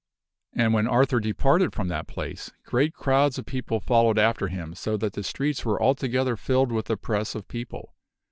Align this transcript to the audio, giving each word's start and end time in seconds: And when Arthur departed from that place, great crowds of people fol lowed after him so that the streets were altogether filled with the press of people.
And 0.53 0.73
when 0.73 0.87
Arthur 0.87 1.19
departed 1.19 1.73
from 1.75 1.87
that 1.89 2.07
place, 2.07 2.49
great 2.63 2.91
crowds 2.91 3.37
of 3.37 3.45
people 3.45 3.79
fol 3.79 4.05
lowed 4.05 4.17
after 4.17 4.47
him 4.47 4.73
so 4.73 4.97
that 4.97 5.13
the 5.13 5.21
streets 5.21 5.63
were 5.63 5.79
altogether 5.79 6.35
filled 6.35 6.71
with 6.71 6.87
the 6.87 6.97
press 6.97 7.35
of 7.35 7.47
people. 7.47 7.93